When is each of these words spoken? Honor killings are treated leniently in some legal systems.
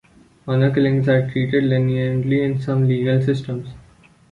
Honor 0.47 0.73
killings 0.73 1.07
are 1.09 1.29
treated 1.29 1.63
leniently 1.65 2.41
in 2.41 2.59
some 2.59 2.87
legal 2.87 3.21
systems. 3.21 3.69